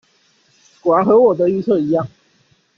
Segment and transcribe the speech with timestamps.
[0.81, 2.07] 果然和我的預測一樣